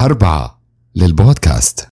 أربعة 0.00 0.60
للبودكاست. 0.94 1.88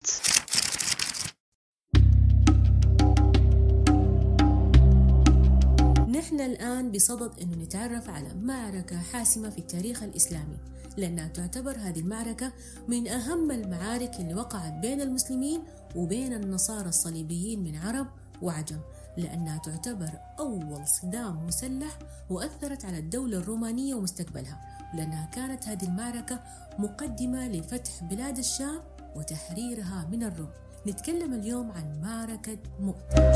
نحن 6.10 6.42
الآن 6.42 6.92
بصدد 6.92 7.40
أنه 7.42 7.56
نتعرف 7.64 8.10
على 8.10 8.34
معركة 8.34 8.98
حاسمة 8.98 9.50
في 9.50 9.58
التاريخ 9.58 10.04
الإسلامي. 10.04 10.58
لأنها 10.98 11.28
تعتبر 11.28 11.78
هذه 11.78 12.00
المعركة 12.00 12.54
من 12.88 13.08
أهم 13.08 13.52
المعارك 13.52 14.16
اللي 14.20 14.34
وقعت 14.34 14.74
بين 14.74 15.02
المسلمين 15.02 15.62
وبين 15.96 16.34
النصارى 16.34 16.90
الصليبيين 16.90 17.64
من 17.64 17.76
عرب 17.76 18.08
وعجم 18.42 18.80
لأنها 19.18 19.58
تعتبر 19.58 20.10
أول 20.40 20.88
صدام 20.88 21.48
مسلح 21.48 22.00
وأثرت 22.30 22.86
على 22.86 23.00
الدولة 23.00 23.38
الرومانية 23.38 23.96
ومستقبلها. 23.96 24.73
لأنها 24.94 25.26
كانت 25.26 25.68
هذه 25.68 25.84
المعركة 25.84 26.40
مقدمة 26.80 27.48
لفتح 27.48 28.04
بلاد 28.04 28.38
الشام 28.38 28.82
وتحريرها 29.16 30.08
من 30.12 30.24
الروم. 30.24 30.50
نتكلم 30.88 31.34
اليوم 31.34 31.72
عن 31.72 32.02
معركة 32.02 32.58
مؤتة 32.80 33.34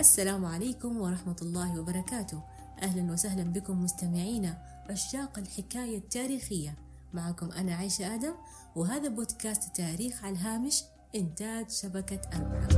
السلام 0.00 0.44
عليكم 0.44 1.00
ورحمة 1.00 1.36
الله 1.42 1.80
وبركاته. 1.80 2.42
أهلا 2.82 3.12
وسهلا 3.12 3.42
بكم 3.42 3.84
مستمعينا 3.84 4.58
عشاق 4.90 5.38
الحكاية 5.38 5.98
التاريخية. 5.98 6.74
معكم 7.14 7.52
أنا 7.52 7.74
عايشة 7.74 8.14
آدم 8.14 8.34
وهذا 8.76 9.08
بودكاست 9.08 9.76
تاريخ 9.76 10.24
على 10.24 10.32
الهامش 10.32 10.84
إنتاج 11.16 11.70
شبكة 11.70 12.20
أربعة. 12.34 12.68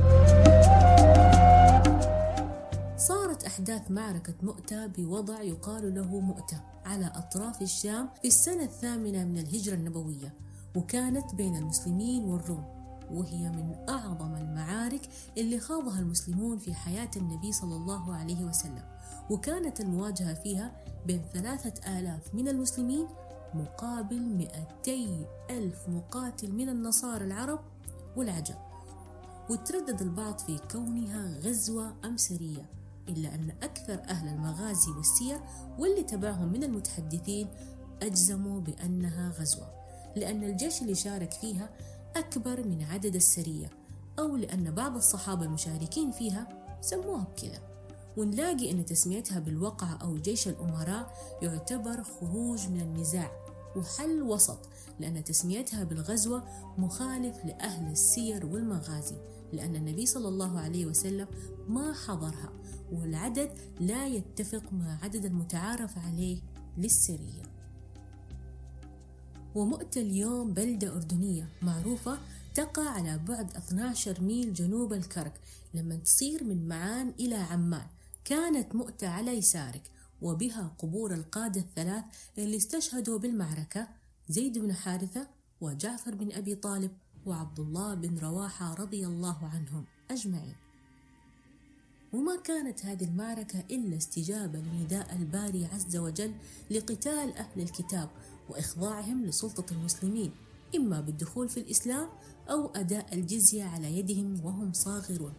صارت 2.97 3.43
أحداث 3.43 3.91
معركة 3.91 4.33
مؤتة 4.43 4.87
بوضع 4.87 5.41
يقال 5.41 5.95
له 5.95 6.19
مؤتة 6.19 6.61
على 6.85 7.05
أطراف 7.15 7.61
الشام 7.61 8.09
في 8.21 8.27
السنة 8.27 8.63
الثامنة 8.63 9.23
من 9.25 9.37
الهجرة 9.37 9.73
النبوية 9.73 10.33
وكانت 10.75 11.35
بين 11.35 11.55
المسلمين 11.55 12.23
والروم 12.23 12.63
وهي 13.11 13.49
من 13.49 13.75
أعظم 13.89 14.35
المعارك 14.35 15.01
اللي 15.37 15.59
خاضها 15.59 15.99
المسلمون 15.99 16.57
في 16.57 16.73
حياة 16.73 17.11
النبي 17.17 17.51
صلى 17.51 17.75
الله 17.75 18.15
عليه 18.15 18.43
وسلم 18.43 18.83
وكانت 19.29 19.79
المواجهة 19.79 20.33
فيها 20.33 20.71
بين 21.05 21.21
ثلاثة 21.33 21.99
آلاف 21.99 22.35
من 22.35 22.47
المسلمين 22.47 23.07
مقابل 23.53 24.21
مئتي 24.21 25.25
ألف 25.49 25.89
مقاتل 25.89 26.51
من 26.51 26.69
النصارى 26.69 27.25
العرب 27.25 27.59
والعجم 28.15 28.55
وتردد 29.49 30.01
البعض 30.01 30.39
في 30.39 30.59
كونها 30.71 31.39
غزوة 31.39 31.93
أم 32.05 32.17
سرية 32.17 32.69
إلا 33.09 33.35
أن 33.35 33.53
أكثر 33.63 34.01
أهل 34.09 34.27
المغازي 34.27 34.91
والسير 34.91 35.39
واللي 35.79 36.03
تبعهم 36.03 36.51
من 36.53 36.63
المتحدثين 36.63 37.47
أجزموا 38.01 38.61
بأنها 38.61 39.29
غزوة 39.29 39.67
لأن 40.15 40.43
الجيش 40.43 40.81
اللي 40.81 40.95
شارك 40.95 41.33
فيها 41.33 41.69
أكبر 42.15 42.67
من 42.67 42.83
عدد 42.83 43.15
السرية 43.15 43.69
أو 44.19 44.35
لأن 44.35 44.71
بعض 44.71 44.95
الصحابة 44.95 45.45
المشاركين 45.45 46.11
فيها 46.11 46.47
سموها 46.81 47.23
بكذا. 47.23 47.59
ونلاقي 48.17 48.71
أن 48.71 48.85
تسميتها 48.85 49.39
بالوقعة 49.39 49.97
أو 50.01 50.17
جيش 50.17 50.47
الأمراء 50.47 51.13
يعتبر 51.41 52.03
خروج 52.03 52.67
من 52.67 52.81
النزاع 52.81 53.31
وحل 53.79 54.21
وسط 54.21 54.69
لأن 54.99 55.23
تسميتها 55.23 55.83
بالغزوة 55.83 56.43
مخالف 56.77 57.45
لأهل 57.45 57.91
السير 57.91 58.45
والمغازي 58.45 59.15
لأن 59.53 59.75
النبي 59.75 60.05
صلى 60.05 60.27
الله 60.27 60.59
عليه 60.59 60.85
وسلم 60.85 61.27
ما 61.67 61.93
حضرها 61.93 62.53
والعدد 62.91 63.51
لا 63.79 64.07
يتفق 64.07 64.73
مع 64.73 64.97
عدد 65.03 65.25
المتعارف 65.25 65.97
عليه 65.97 66.41
للسرية. 66.77 67.43
ومؤتة 69.55 70.01
اليوم 70.01 70.53
بلدة 70.53 70.95
أردنية 70.95 71.49
معروفة 71.61 72.17
تقع 72.53 72.89
على 72.89 73.19
بعد 73.27 73.55
12 73.55 74.21
ميل 74.21 74.53
جنوب 74.53 74.93
الكرك 74.93 75.41
لما 75.73 75.95
تصير 75.95 76.43
من 76.43 76.67
معان 76.67 77.13
إلى 77.19 77.35
عمان. 77.35 77.87
كانت 78.25 78.75
مؤتة 78.75 79.07
على 79.07 79.31
يسارك 79.31 79.91
وبها 80.21 80.75
قبور 80.79 81.13
القادة 81.13 81.61
الثلاث 81.61 82.03
اللي 82.37 82.57
استشهدوا 82.57 83.19
بالمعركة 83.19 83.87
زيد 84.29 84.57
بن 84.57 84.73
حارثة 84.73 85.27
وجعفر 85.61 86.15
بن 86.15 86.31
أبي 86.31 86.55
طالب 86.55 86.91
وعبد 87.25 87.59
الله 87.59 87.93
بن 87.93 88.17
رواحة 88.17 88.73
رضي 88.73 89.07
الله 89.07 89.47
عنهم 89.47 89.85
أجمعين. 90.11 90.55
وما 92.13 92.35
كانت 92.35 92.85
هذه 92.85 93.03
المعركة 93.03 93.59
إلا 93.71 93.97
استجابة 93.97 94.59
لنداء 94.59 95.15
الباري 95.15 95.65
عز 95.65 95.97
وجل 95.97 96.33
لقتال 96.71 97.37
أهل 97.37 97.61
الكتاب 97.61 98.09
وإخضاعهم 98.49 99.25
لسلطة 99.25 99.73
المسلمين 99.73 100.31
إما 100.75 101.01
بالدخول 101.01 101.49
في 101.49 101.59
الإسلام 101.59 102.09
أو 102.49 102.67
أداء 102.67 103.13
الجزية 103.13 103.63
على 103.63 103.97
يدهم 103.99 104.45
وهم 104.45 104.73
صاغرون. 104.73 105.33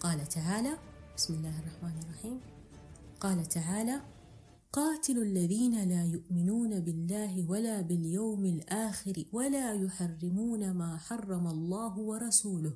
قال 0.00 0.28
تعالى 0.28 0.78
بسم 1.16 1.34
الله 1.34 1.58
الرحمن 1.58 2.00
الرحيم. 2.02 2.40
قال 3.20 3.48
تعالى 3.48 4.00
قاتلوا 4.74 5.24
الذين 5.24 5.88
لا 5.88 6.04
يؤمنون 6.04 6.80
بالله 6.80 7.50
ولا 7.50 7.80
باليوم 7.80 8.44
الآخر 8.44 9.24
ولا 9.32 9.74
يحرمون 9.74 10.70
ما 10.70 10.96
حرم 10.96 11.46
الله 11.46 11.98
ورسوله 11.98 12.74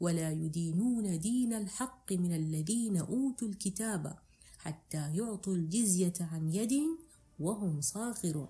ولا 0.00 0.30
يدينون 0.30 1.18
دين 1.18 1.52
الحق 1.52 2.12
من 2.12 2.34
الذين 2.34 2.96
أوتوا 2.96 3.48
الكتاب 3.48 4.18
حتى 4.58 5.16
يعطوا 5.16 5.54
الجزية 5.54 6.12
عن 6.20 6.52
يد 6.52 6.72
وهم 7.40 7.80
صاغرون. 7.80 8.48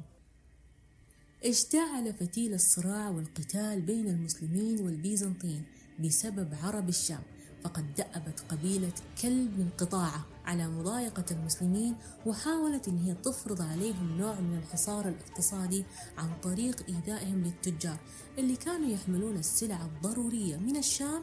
اشتعل 1.45 2.15
فتيل 2.15 2.55
الصراع 2.55 3.09
والقتال 3.11 3.81
بين 3.81 4.09
المسلمين 4.09 4.81
والبيزنطيين 4.81 5.65
بسبب 6.05 6.55
عرب 6.55 6.89
الشام. 6.89 7.23
فقد 7.65 7.95
دأبت 7.95 8.41
قبيلة 8.49 8.93
كلب 9.23 9.59
من 9.59 9.69
قطاعة 9.79 10.27
على 10.45 10.69
مضايقة 10.69 11.25
المسلمين 11.31 11.97
وحاولت 12.27 12.89
أن 12.89 12.99
هي 12.99 13.15
تفرض 13.15 13.63
عليهم 13.63 14.19
نوع 14.19 14.41
من 14.41 14.59
الحصار 14.59 15.09
الاقتصادي 15.09 15.85
عن 16.19 16.31
طريق 16.43 16.85
إيذائهم 16.89 17.43
للتجار 17.45 17.97
اللي 18.39 18.57
كانوا 18.57 18.89
يحملون 18.89 19.37
السلع 19.37 19.85
الضرورية 19.85 20.57
من 20.57 20.77
الشام 20.77 21.23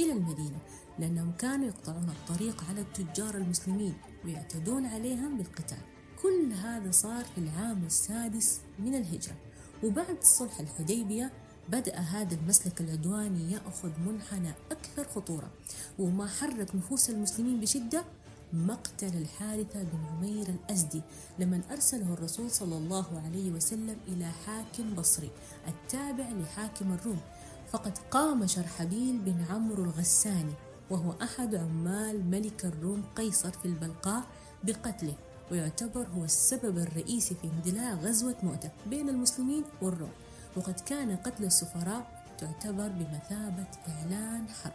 إلى 0.00 0.12
المدينة 0.12 0.58
لأنهم 0.98 1.32
كانوا 1.32 1.66
يقطعون 1.66 2.08
الطريق 2.08 2.64
على 2.68 2.80
التجار 2.80 3.34
المسلمين 3.34 3.94
ويعتدون 4.24 4.86
عليهم 4.86 5.36
بالقتال. 5.38 5.78
كل 6.22 6.52
هذا 6.52 6.90
صار 6.90 7.24
في 7.24 7.38
العام 7.38 7.84
السادس 7.84 8.60
من 8.78 8.94
الهجرة 8.94 9.36
وبعد 9.84 10.18
صلح 10.22 10.60
الحديبية 10.60 11.32
بدأ 11.68 11.98
هذا 11.98 12.34
المسلك 12.34 12.80
العدواني 12.80 13.52
يأخذ 13.52 13.90
منحنى 14.06 14.52
أكثر 14.70 15.04
خطورة 15.14 15.50
وما 15.98 16.26
حرك 16.26 16.74
نفوس 16.74 17.10
المسلمين 17.10 17.60
بشدة 17.60 18.04
مقتل 18.52 19.16
الحارثة 19.16 19.82
بن 19.82 19.98
عمير 20.10 20.48
الأزدي 20.48 21.02
لمن 21.38 21.62
أرسله 21.70 22.12
الرسول 22.12 22.50
صلى 22.50 22.76
الله 22.76 23.22
عليه 23.24 23.50
وسلم 23.50 23.96
إلى 24.08 24.30
حاكم 24.46 24.94
بصري 24.94 25.30
التابع 25.68 26.24
لحاكم 26.30 26.92
الروم. 26.92 27.20
فقد 27.72 27.98
قام 28.10 28.46
شرحبيل 28.46 29.18
بن 29.18 29.44
عمرو 29.50 29.84
الغساني 29.84 30.52
وهو 30.90 31.12
أحد 31.22 31.54
عمال 31.54 32.30
ملك 32.30 32.64
الروم 32.64 33.02
قيصر 33.16 33.50
في 33.50 33.64
البلقاء 33.64 34.24
بقتله 34.64 35.14
ويعتبر 35.50 36.06
هو 36.16 36.24
السبب 36.24 36.78
الرئيسي 36.78 37.34
في 37.34 37.48
اندلاع 37.56 37.94
غزوة 37.94 38.36
مؤتة 38.42 38.70
بين 38.86 39.08
المسلمين 39.08 39.64
والروم. 39.82 40.12
وقد 40.56 40.80
كان 40.80 41.16
قتل 41.16 41.44
السفراء 41.44 42.24
تعتبر 42.38 42.88
بمثابة 42.88 43.66
إعلان 43.88 44.48
حرب. 44.48 44.72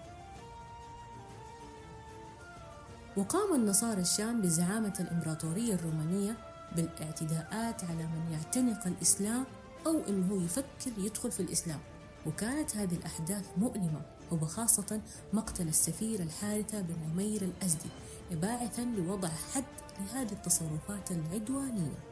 وقام 3.17 3.55
النصارى 3.55 4.01
الشام 4.01 4.41
بزعامة 4.41 4.93
الإمبراطورية 4.99 5.73
الرومانية 5.73 6.37
بالاعتداءات 6.75 7.83
على 7.83 8.03
من 8.03 8.31
يعتنق 8.31 8.87
الإسلام 8.87 9.45
أو 9.87 10.01
أنه 10.09 10.43
يفكر 10.43 10.91
يدخل 10.97 11.31
في 11.31 11.39
الإسلام. 11.39 11.79
وكانت 12.25 12.77
هذه 12.77 12.95
الأحداث 12.95 13.45
مؤلمة 13.57 14.01
وبخاصة 14.31 15.01
مقتل 15.33 15.67
السفير 15.67 16.19
الحارثة 16.19 16.81
بن 16.81 16.95
عمير 17.11 17.41
الأزدي 17.41 17.89
باعثا 18.31 18.81
لوضع 18.81 19.29
حد 19.53 19.63
لهذه 19.99 20.31
التصرفات 20.31 21.11
العدوانية. 21.11 22.08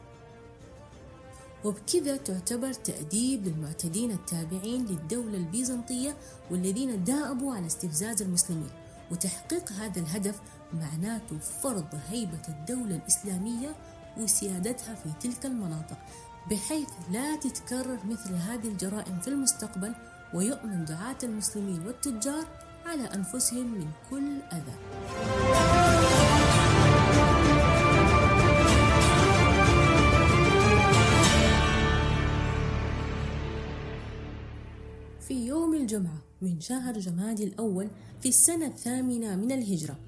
وبكذا 1.65 2.17
تعتبر 2.17 2.73
تأديب 2.73 3.47
للمعتدين 3.47 4.11
التابعين 4.11 4.85
للدولة 4.85 5.37
البيزنطية 5.37 6.17
والذين 6.51 7.03
داءبوا 7.03 7.55
على 7.55 7.67
استفزاز 7.67 8.21
المسلمين 8.21 8.69
وتحقيق 9.11 9.71
هذا 9.71 9.99
الهدف 9.99 10.41
معناته 10.73 11.37
فرض 11.37 11.87
هيبة 12.09 12.41
الدولة 12.49 12.95
الإسلامية 12.95 13.75
وسيادتها 14.17 14.95
في 14.95 15.09
تلك 15.21 15.45
المناطق 15.45 15.97
بحيث 16.51 16.89
لا 17.11 17.35
تتكرر 17.35 17.99
مثل 18.05 18.33
هذه 18.33 18.67
الجرائم 18.67 19.19
في 19.19 19.27
المستقبل 19.27 19.95
ويؤمن 20.33 20.85
دعاة 20.85 21.17
المسلمين 21.23 21.87
والتجار 21.87 22.47
على 22.85 23.03
أنفسهم 23.03 23.73
من 23.73 23.87
كل 24.09 24.41
أذى. 24.53 24.77
شهر 36.59 36.99
جمادي 36.99 37.43
الأول 37.43 37.87
في 38.21 38.29
السنة 38.29 38.65
الثامنة 38.65 39.35
من 39.35 39.51
الهجرة 39.51 39.99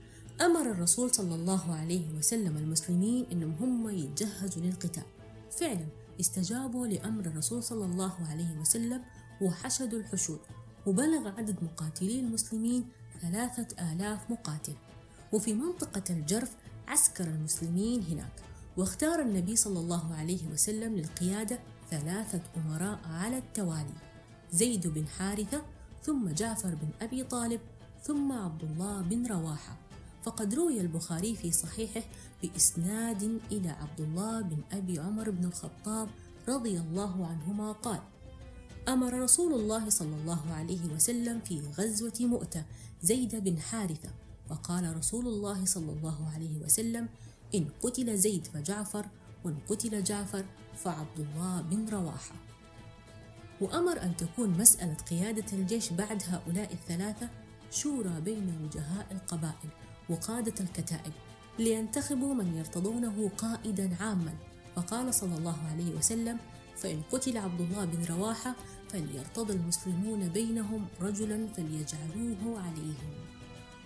أمر 0.42 0.72
الرسول 0.72 1.16
صلى 1.16 1.36
الله 1.36 1.76
عليه 1.76 2.14
وسلم 2.18 2.58
المسلمين 2.58 3.26
أنهم 3.32 3.56
هم 3.60 3.90
يتجهزوا 3.90 4.64
للقتال. 4.64 5.04
فعلا 5.52 5.86
استجابوا 6.20 6.88
لأمر 6.88 7.26
الرسول 7.26 7.64
صلى 7.64 7.86
الله 7.86 8.14
عليه 8.30 8.60
وسلم 8.62 9.02
وحشدوا 9.42 10.00
الحشود 10.00 10.40
وبلغ 10.86 11.28
عدد 11.28 11.56
مقاتلي 11.64 12.20
المسلمين 12.20 12.86
ثلاثة 13.22 13.92
آلاف 13.94 14.32
مقاتل. 14.32 14.74
وفي 15.34 15.54
منطقة 15.54 16.04
الجرف 16.10 16.56
عسكر 16.88 17.28
المسلمين 17.28 18.04
هناك 18.04 18.34
واختار 18.78 19.22
النبي 19.22 19.56
صلى 19.56 19.80
الله 19.80 20.16
عليه 20.16 20.48
وسلم 20.54 20.96
للقيادة 20.96 21.60
ثلاثة 21.92 22.42
أمراء 22.58 23.00
على 23.06 23.38
التوالي. 23.38 24.09
زيد 24.54 24.88
بن 24.88 25.08
حارثة 25.08 25.62
ثم 26.04 26.30
جعفر 26.30 26.76
بن 26.76 26.90
أبي 27.02 27.24
طالب 27.24 27.62
ثم 28.04 28.32
عبد 28.32 28.64
الله 28.64 29.02
بن 29.02 29.28
رواحة. 29.28 29.78
فقد 30.24 30.56
روي 30.56 30.82
البخاري 30.82 31.36
في 31.36 31.52
صحيحه 31.52 32.02
بإسناد 32.44 33.40
إلى 33.52 33.70
عبد 33.70 34.02
الله 34.02 34.42
بن 34.42 34.58
أبي 34.72 35.00
عمر 35.00 35.30
بن 35.30 35.46
الخطاب 35.46 36.10
رضي 36.48 36.80
الله 36.80 37.28
عنهما 37.28 37.72
قال 37.72 38.00
أمر 38.88 39.14
رسول 39.14 39.54
الله 39.54 39.90
صلى 39.90 40.16
الله 40.16 40.54
عليه 40.54 40.94
وسلم 40.96 41.40
في 41.40 41.62
غزوة 41.78 42.14
مؤتة 42.20 42.66
زيد 43.02 43.36
بن 43.36 43.60
حارثة 43.60 44.10
وقال 44.50 44.98
رسول 44.98 45.28
الله 45.28 45.66
صلى 45.66 45.92
الله 45.92 46.30
عليه 46.36 46.60
وسلم 46.60 47.10
إن 47.56 47.68
قتل 47.82 48.18
زيد 48.18 48.48
فجعفر 48.48 49.06
وإن 49.44 49.58
قتل 49.70 50.04
جعفر 50.04 50.46
فعبد 50.76 51.20
الله 51.20 51.62
بن 51.62 51.90
رواحة. 51.90 52.36
وأمر 53.62 54.02
أن 54.02 54.18
تكون 54.18 54.50
مسألة 54.50 54.94
قيادة 55.10 55.46
الجيش 55.54 55.94
بعد 55.94 56.24
هؤلاء 56.28 56.74
الثلاثة 56.74 57.30
شورى 57.72 58.22
بين 58.22 58.60
وجهاء 58.64 59.08
القبائل 59.12 59.70
وقادة 60.10 60.54
الكتائب 60.60 61.14
لينتخبوا 61.60 62.34
من 62.34 62.58
يرتضونه 62.58 63.32
قائدا 63.38 63.98
عاما. 64.00 64.34
فقال 64.76 65.14
صلى 65.14 65.38
الله 65.38 65.58
عليه 65.72 65.96
وسلم 65.96 66.38
فإن 66.78 67.02
قتل 67.12 67.38
عبد 67.38 67.62
الله 67.62 67.86
بن 67.86 68.06
رواحة 68.06 68.56
فليرتضى 68.90 69.54
المسلمون 69.54 70.28
بينهم 70.30 70.86
رجلا 71.02 71.48
فليجعلوه 71.48 72.62
عليهم. 72.62 73.14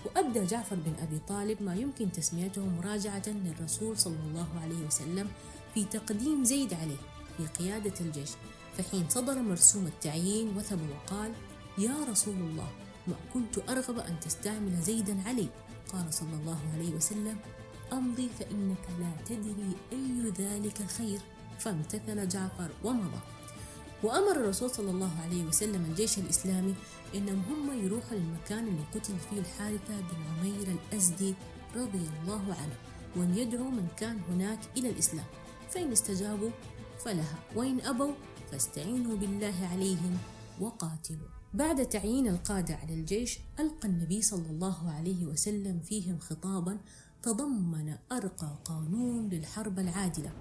وأبدى 0.06 0.46
جعفر 0.46 0.76
بن 0.76 0.94
أبي 1.02 1.20
طالب 1.28 1.64
ما 1.64 1.76
يمكن 1.76 2.12
تسميته 2.12 2.66
مراجعة 2.66 3.24
للرسول 3.28 3.98
صلى 3.98 4.20
الله 4.28 4.48
عليه 4.64 4.88
وسلم 4.88 5.28
في 5.74 5.86
تقديم 5.86 6.44
زيد 6.44 6.74
عليه 6.74 6.98
في 7.38 7.46
قيادة 7.48 7.94
الجيش. 8.02 8.30
فحين 8.78 9.10
صدر 9.10 9.42
مرسوم 9.42 9.88
التعيين 9.88 10.58
وثب 10.58 10.80
وقال 10.90 11.32
يا 11.78 11.96
رسول 12.10 12.36
الله 12.36 12.70
ما 13.08 13.16
كنت 13.34 13.70
أرغب 13.70 14.00
أن 14.00 14.20
تستعمل 14.20 14.82
زيدا 14.82 15.22
علي. 15.26 15.48
قال 15.94 16.14
صلى 16.14 16.34
الله 16.34 16.60
عليه 16.74 16.92
وسلم 16.96 17.38
أمضي 17.94 18.30
فإنك 18.40 18.86
لا 19.00 19.12
تدري 19.26 19.72
أي 19.92 20.32
ذلك 20.38 20.86
خير. 20.98 21.20
فامتثل 21.60 22.28
جعفر 22.28 22.70
ومضى. 22.84 23.20
وأمر 24.04 24.32
الرسول 24.32 24.70
صلى 24.70 24.92
الله 24.92 25.12
عليه 25.24 25.44
وسلم 25.46 25.86
الجيش 25.86 26.18
الإسلامي 26.18 26.76
إنهم 27.16 27.42
هم 27.50 27.86
يروحوا 27.86 28.18
للمكان 28.18 28.68
اللي 28.68 28.84
قتل 28.96 29.14
فيه 29.30 29.40
الحارثة 29.40 29.96
بن 30.00 30.18
عمير 30.40 30.68
الأزدي 30.68 31.34
رضي 31.76 32.10
الله 32.22 32.44
عنه 32.60 32.76
وأن 33.16 33.38
يدعو 33.38 33.70
من 33.70 33.88
كان 33.98 34.20
هناك 34.30 34.60
إلى 34.78 34.90
الإسلام. 34.90 35.26
فإن 35.70 35.92
استجابوا 35.92 36.50
فلها. 37.06 37.40
وإن 37.56 37.82
أبوا 37.82 38.14
فاستعينوا 38.54 39.18
بالله 39.18 39.68
عليهم 39.72 40.18
وقاتلوا. 40.62 41.28
بعد 41.54 41.86
تعيين 41.86 42.28
القادة 42.28 42.76
على 42.76 42.94
الجيش 42.94 43.40
ألقى 43.60 43.88
النبي 43.88 44.22
صلى 44.22 44.50
الله 44.50 44.92
عليه 44.92 45.26
وسلم 45.26 45.80
فيهم 45.80 46.20
خطابا 46.20 46.78
تضمن 47.24 47.96
أرقى 48.12 48.58
قانون 48.66 49.30
للحرب 49.30 49.80
العادلة. 49.80 50.32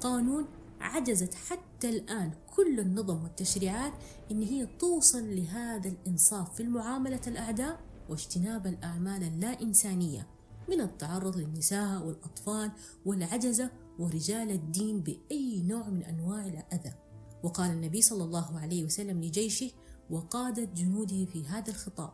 قانون 0.00 0.44
عجزت 0.80 1.34
حتى 1.34 1.88
الآن 1.88 2.32
كل 2.56 2.80
النظم 2.80 3.22
والتشريعات 3.22 3.92
إن 4.30 4.42
هي 4.42 4.66
توصل 4.78 5.36
لهذا 5.36 5.88
الإنصاف 5.88 6.54
في 6.54 6.62
المعاملة 6.62 7.20
الأعداء 7.26 7.80
واجتناب 8.08 8.66
الأعمال 8.66 9.22
اللا 9.22 9.62
إنسانية 9.62 10.26
من 10.68 10.80
التعرض 10.80 11.36
للنساء 11.36 12.06
والأطفال 12.06 12.70
والعجزة 13.06 13.70
ورجال 13.98 14.50
الدين 14.50 15.00
بأي 15.00 15.62
نوع 15.62 15.88
من 15.88 16.02
أنواع 16.02 16.46
الأذى. 16.46 17.01
وقال 17.42 17.70
النبي 17.70 18.02
صلى 18.02 18.24
الله 18.24 18.58
عليه 18.58 18.84
وسلم 18.84 19.20
لجيشه 19.20 19.70
وقادة 20.10 20.64
جنوده 20.64 21.24
في 21.24 21.46
هذا 21.46 21.70
الخطاب 21.70 22.12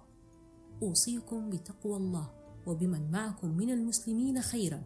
أوصيكم 0.82 1.50
بتقوى 1.50 1.96
الله 1.96 2.30
وبمن 2.66 3.10
معكم 3.10 3.56
من 3.56 3.70
المسلمين 3.70 4.42
خيرا 4.42 4.82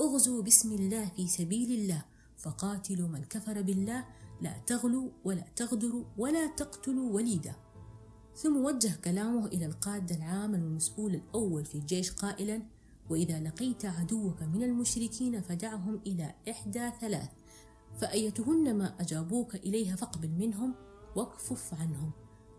أغزوا 0.00 0.42
بسم 0.42 0.72
الله 0.72 1.08
في 1.16 1.26
سبيل 1.26 1.72
الله 1.72 2.04
فقاتلوا 2.38 3.08
من 3.08 3.24
كفر 3.24 3.62
بالله 3.62 4.04
لا 4.40 4.58
تغلوا 4.66 5.10
ولا 5.24 5.44
تغدروا 5.56 6.04
ولا 6.18 6.46
تقتلوا 6.46 7.12
وليدا. 7.12 7.54
ثم 8.36 8.64
وجه 8.64 8.96
كلامه 9.04 9.46
إلى 9.46 9.66
القائد 9.66 10.12
العام 10.12 10.54
المسؤول 10.54 11.14
الأول 11.14 11.64
في 11.64 11.74
الجيش 11.74 12.12
قائلا 12.12 12.62
وإذا 13.10 13.40
لقيت 13.40 13.84
عدوك 13.84 14.42
من 14.42 14.62
المشركين 14.62 15.40
فدعهم 15.40 16.00
إلى 16.06 16.34
إحدى 16.50 16.90
ثلاث. 17.00 17.28
فأيتهن 17.96 18.78
ما 18.78 18.94
أجابوك 19.00 19.54
إليها 19.54 19.96
فاقبل 19.96 20.30
منهم 20.30 20.74
واكفف 21.16 21.74
عنهم. 21.74 22.10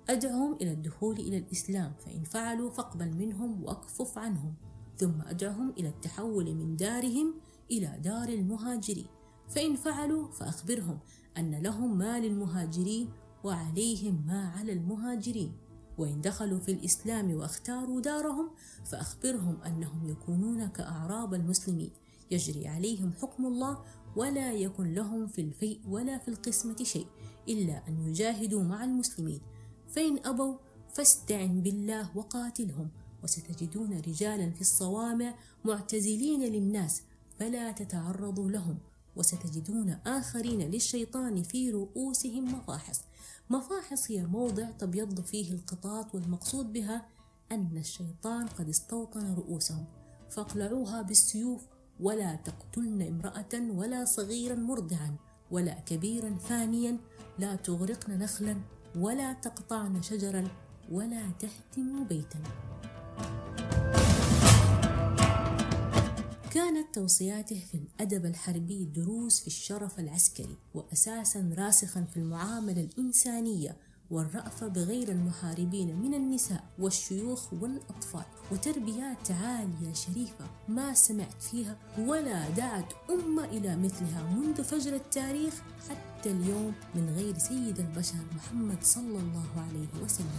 أدعهم 0.09 0.53
إلى 0.53 0.71
الدخول 0.71 1.19
إلى 1.19 1.37
الإسلام 1.37 1.93
فإن 2.05 2.23
فعلوا 2.23 2.69
فاقبل 2.69 3.13
منهم 3.17 3.63
واكفف 3.63 4.17
عنهم. 4.17 4.53
ثم 4.97 5.21
أدعهم 5.21 5.69
إلى 5.69 5.87
التحول 5.87 6.55
من 6.55 6.75
دارهم 6.75 7.33
إلى 7.71 7.99
دار 8.03 8.29
المهاجرين. 8.29 9.07
فإن 9.49 9.75
فعلوا 9.75 10.31
فأخبرهم 10.31 10.99
أن 11.37 11.55
لهم 11.55 11.97
ما 11.97 12.19
للمهاجرين 12.19 13.09
وعليهم 13.43 14.23
ما 14.27 14.49
على 14.49 14.73
المهاجرين. 14.73 15.53
وإن 15.97 16.21
دخلوا 16.21 16.59
في 16.59 16.71
الإسلام 16.71 17.33
واختاروا 17.33 18.01
دارهم 18.01 18.49
فأخبرهم 18.85 19.61
أنهم 19.61 20.09
يكونون 20.09 20.67
كأعراب 20.67 21.33
المسلمين. 21.33 21.91
يجري 22.31 22.67
عليهم 22.67 23.13
حكم 23.21 23.45
الله 23.45 23.83
ولا 24.15 24.53
يكن 24.53 24.93
لهم 24.93 25.27
في 25.27 25.41
الفيء 25.41 25.79
ولا 25.89 26.17
في 26.17 26.27
القسمة 26.27 26.83
شيء 26.83 27.07
إلا 27.49 27.87
أن 27.87 28.07
يجاهدوا 28.07 28.63
مع 28.63 28.83
المسلمين. 28.83 29.41
فإن 29.89 30.25
أبوا 30.25 30.57
فاستعن 30.93 31.61
بالله 31.61 32.17
وقاتلهم 32.17 32.89
وستجدون 33.23 33.99
رجالا 34.07 34.51
في 34.51 34.61
الصوامع 34.61 35.35
معتزلين 35.65 36.41
للناس 36.41 37.01
فلا 37.39 37.71
تتعرضوا 37.71 38.49
لهم. 38.49 38.77
وستجدون 39.15 39.89
آخرين 39.89 40.61
للشيطان 40.61 41.43
في 41.43 41.71
رؤوسهم 41.71 42.53
مفاحص. 42.55 43.01
مفاحص 43.49 44.11
هي 44.11 44.25
موضع 44.25 44.71
تبيض 44.71 45.21
فيه 45.21 45.53
القطاط 45.53 46.15
والمقصود 46.15 46.73
بها 46.73 47.05
أن 47.51 47.77
الشيطان 47.77 48.47
قد 48.47 48.69
استوطن 48.69 49.33
رؤوسهم. 49.33 49.85
فاقلعوها 50.29 51.01
بالسيوف 51.01 51.61
ولا 51.99 52.35
تقتلن 52.35 53.01
امرأة 53.01 53.71
ولا 53.77 54.05
صغيرا 54.05 54.55
مرضعا 54.55 55.15
ولا 55.51 55.73
كبيرا 55.73 56.35
فانيا 56.35 56.97
لا 57.39 57.55
تغرقن 57.55 58.19
نخلا 58.19 58.57
ولا 58.95 59.33
تقطعن 59.33 60.01
شجرا 60.01 60.47
ولا 60.91 61.21
تهتموا 61.39 62.05
بيتا. 62.05 62.39
كانت 66.51 66.95
توصياته 66.95 67.63
في 67.71 67.77
الأدب 67.77 68.25
الحربي 68.25 68.85
دروس 68.85 69.39
في 69.39 69.47
الشرف 69.47 69.99
العسكري 69.99 70.57
وأساسا 70.73 71.55
راسخا 71.57 72.03
في 72.03 72.17
المعاملة 72.17 72.81
الإنسانية 72.81 73.77
والرأفة 74.11 74.67
بغير 74.67 75.09
المحاربين 75.09 75.95
من 75.95 76.13
النساء 76.13 76.63
والشيوخ 76.79 77.53
والأطفال. 77.53 78.25
وتربيات 78.51 79.31
عالية 79.31 79.93
شريفة 79.93 80.45
ما 80.69 80.93
سمعت 80.93 81.41
فيها 81.51 81.77
ولا 81.99 82.49
دعت 82.49 82.93
أمة 83.09 83.45
إلى 83.45 83.75
مثلها 83.75 84.23
منذ 84.35 84.63
فجر 84.63 84.95
التاريخ 84.95 85.53
حتى 85.89 86.31
اليوم 86.31 86.73
من 86.95 87.09
غير 87.17 87.37
سيد 87.37 87.79
البشر 87.79 88.15
محمد 88.35 88.83
صلى 88.83 89.19
الله 89.19 89.49
عليه 89.57 90.03
وسلم. 90.03 90.35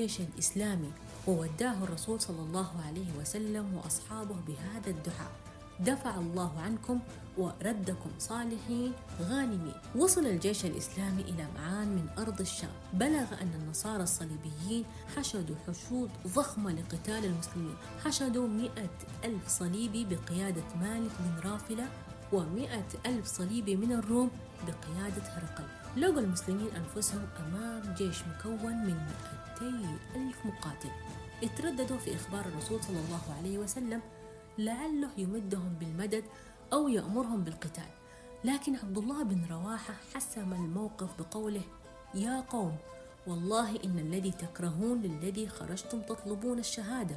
الجيش 0.00 0.20
الإسلامي 0.20 0.92
ووداه 1.26 1.84
الرسول 1.84 2.20
صلى 2.20 2.40
الله 2.40 2.70
عليه 2.86 3.06
وسلم 3.20 3.74
وأصحابه 3.74 4.36
بهذا 4.48 4.90
الدعاء. 4.90 5.32
دفع 5.80 6.14
الله 6.14 6.60
عنكم 6.60 7.00
وردكم 7.38 8.10
صالحين 8.18 8.92
غانمين. 9.20 9.74
وصل 9.96 10.26
الجيش 10.26 10.64
الإسلامي 10.64 11.22
إلى 11.22 11.46
معان 11.56 11.88
من 11.88 12.08
أرض 12.18 12.40
الشام. 12.40 12.70
بلغ 12.92 13.28
أن 13.42 13.52
النصارى 13.54 14.02
الصليبيين 14.02 14.84
حشدوا 15.16 15.56
حشود 15.68 16.10
ضخمة 16.26 16.72
لقتال 16.72 17.24
المسلمين. 17.24 17.76
حشدوا 18.04 18.48
مئة 18.48 18.96
ألف 19.24 19.48
صليبي 19.48 20.04
بقيادة 20.04 20.64
مالك 20.80 21.12
بن 21.20 21.50
رافلة 21.50 21.88
ومئة 22.32 22.88
ألف 23.06 23.26
صليبي 23.26 23.76
من 23.76 23.92
الروم 23.92 24.30
بقيادة 24.66 25.22
هرقل. 25.22 25.64
لقوا 25.96 26.20
المسلمين 26.20 26.68
أنفسهم 26.76 27.26
أمام 27.46 27.94
جيش 27.94 28.16
مكون 28.22 28.76
من 28.76 29.06
200 29.60 29.98
ألف 30.16 30.46
مقاتل. 30.46 30.90
اترددوا 31.42 31.98
في 31.98 32.14
إخبار 32.14 32.44
الرسول 32.46 32.84
صلى 32.84 32.98
الله 32.98 33.20
عليه 33.38 33.58
وسلم 33.58 34.00
لعله 34.58 35.08
يمدهم 35.18 35.74
بالمدد 35.80 36.24
أو 36.72 36.88
يأمرهم 36.88 37.44
بالقتال. 37.44 37.90
لكن 38.44 38.76
عبد 38.76 38.98
الله 38.98 39.22
بن 39.22 39.46
رواحة 39.50 39.94
حسم 40.14 40.52
الموقف 40.52 41.08
بقوله 41.18 41.62
يا 42.14 42.40
قوم 42.40 42.76
والله 43.26 43.84
إن 43.84 43.98
الذي 43.98 44.30
تكرهون 44.30 45.02
للذي 45.02 45.48
خرجتم 45.48 46.00
تطلبون 46.00 46.58
الشهادة 46.58 47.16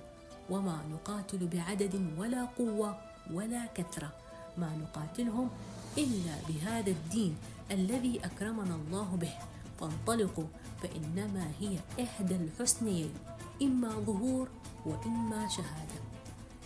وما 0.49 0.83
نقاتل 0.91 1.47
بعدد 1.47 2.13
ولا 2.17 2.45
قوة 2.45 2.97
ولا 3.31 3.65
كثرة 3.65 4.11
ما 4.57 4.77
نقاتلهم 4.77 5.49
إلا 5.97 6.35
بهذا 6.47 6.91
الدين 6.91 7.37
الذي 7.71 8.19
أكرمنا 8.25 8.75
الله 8.75 9.17
به. 9.21 9.33
فانطلقوا 9.79 10.47
فإنما 10.83 11.51
هي 11.59 11.77
إحدى 12.03 12.35
الحسنيين 12.35 13.13
إما 13.61 13.89
ظهور 13.89 14.47
وإما 14.85 15.47
شهادة. 15.47 16.03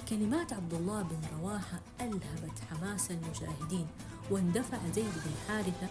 كلمات 0.09 0.53
عبد 0.53 0.73
الله 0.73 1.01
بن 1.01 1.17
رواحة 1.41 1.79
ألهبت 2.01 2.59
حماس 2.69 3.11
المشاهدين 3.11 3.87
واندفع 4.31 4.77
زيد 4.95 5.05
بن 5.25 5.31
حارثة 5.47 5.87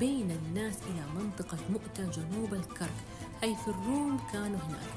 بين 0.00 0.30
الناس 0.30 0.74
إلى 0.74 1.22
منطقة 1.22 1.58
مؤتة 1.70 2.10
جنوب 2.10 2.54
الكرك 2.54 2.94
حيث 3.40 3.68
الروم 3.68 4.20
كانوا 4.32 4.58
هناك 4.58 4.92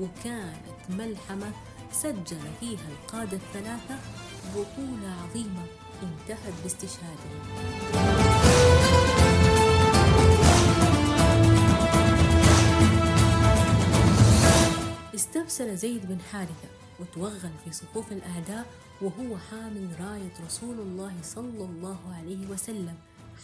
وكانت 0.00 0.90
ملحمة 0.90 1.52
سجل 1.92 2.40
فيها 2.60 2.88
القادة 2.88 3.36
الثلاثة 3.36 3.98
بطولة 4.54 5.14
عظيمة 5.22 5.64
انتهت 6.02 6.54
باستشهادهم. 6.62 7.40
استبسل 15.44 15.76
زيد 15.76 16.06
بن 16.06 16.20
حارثة 16.32 16.68
وتوغل 17.00 17.50
في 17.64 17.72
صفوف 17.72 18.12
الأعداء 18.12 18.66
وهو 19.02 19.38
حامل 19.50 19.88
راية 20.00 20.46
رسول 20.46 20.80
الله 20.80 21.14
صلى 21.22 21.64
الله 21.64 21.98
عليه 22.18 22.46
وسلم 22.48 22.94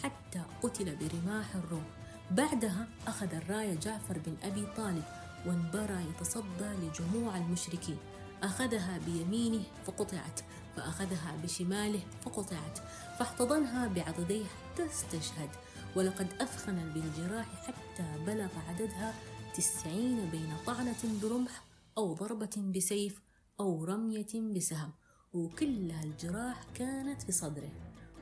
حتى 0.03 0.41
قتل 0.63 0.95
برماح 0.95 1.55
الروم 1.55 1.83
بعدها 2.31 2.87
أخذ 3.07 3.35
الراية 3.35 3.73
جعفر 3.73 4.17
بن 4.25 4.35
أبي 4.43 4.65
طالب 4.77 5.03
وانبرى 5.45 6.05
يتصدى 6.09 6.69
لجموع 6.81 7.37
المشركين. 7.37 7.97
أخذها 8.43 8.99
بيمينه 9.05 9.63
فقطعت 9.85 10.41
فأخذها 10.75 11.35
بشماله 11.43 12.01
فقطعت 12.25 12.79
فاحتضنها 13.19 13.87
بعضديه 13.87 14.45
حتى 14.45 14.85
استشهد. 14.85 15.49
ولقد 15.95 16.27
أثخن 16.41 16.91
بالجراح 16.93 17.45
حتى 17.67 18.05
بلغ 18.27 18.49
عددها 18.69 19.13
تسعين 19.55 20.29
بين 20.31 20.53
طعنة 20.65 21.19
برمح 21.23 21.70
أو 21.97 22.13
ضربة 22.13 22.71
بسيف 22.75 23.21
أو 23.59 23.83
رمية 23.83 24.53
بسهم 24.55 24.91
وكلها 25.33 26.03
الجراح 26.03 26.63
كانت 26.73 27.21
في 27.21 27.31
صدره. 27.31 27.71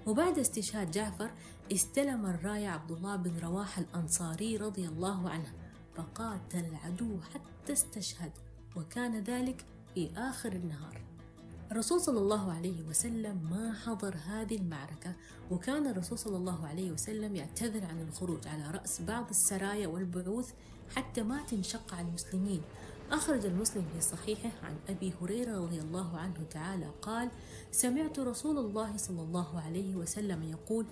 وبعد 0.07 0.39
استشهاد 0.39 0.91
جعفر 0.91 1.31
استلم 1.71 2.25
الراية 2.25 2.67
عبد 2.67 2.91
الله 2.91 3.15
بن 3.15 3.39
رواحة 3.39 3.81
الأنصاري 3.81 4.57
رضي 4.57 4.87
الله 4.87 5.29
عنه 5.29 5.53
فقاتل 5.95 6.65
العدو 6.65 7.19
حتى 7.21 7.73
استشهد 7.73 8.31
وكان 8.75 9.19
ذلك 9.19 9.65
في 9.95 10.09
آخر 10.17 10.51
النهار. 10.51 11.01
الرسول 11.71 12.01
صلى 12.01 12.19
الله 12.19 12.51
عليه 12.51 12.83
وسلم 12.83 13.49
ما 13.51 13.73
حضر 13.73 14.15
هذه 14.15 14.55
المعركة 14.55 15.13
وكان 15.51 15.87
الرسول 15.87 16.17
صلى 16.17 16.37
الله 16.37 16.67
عليه 16.67 16.91
وسلم 16.91 17.35
يعتذر 17.35 17.85
عن 17.85 18.01
الخروج 18.01 18.47
على 18.47 18.71
رأس 18.71 19.01
بعض 19.01 19.29
السرايا 19.29 19.87
والبعوث 19.87 20.53
حتى 20.95 21.23
ما 21.23 21.41
تنشق 21.41 21.93
على 21.93 22.07
المسلمين. 22.07 22.61
أخرج 23.11 23.45
المسلم 23.45 23.85
في 23.93 24.01
صحيحه 24.01 24.49
عن 24.63 24.75
أبي 24.89 25.13
هريرة 25.21 25.57
رضي 25.57 25.79
الله 25.79 26.17
عنه 26.17 26.43
تعالى 26.51 26.91
قال 27.01 27.29
سمعت 27.71 28.19
رسول 28.19 28.57
الله 28.57 28.97
صلى 28.97 29.21
الله 29.21 29.61
عليه 29.61 29.95
وسلم 29.95 30.43
يقول 30.43 30.85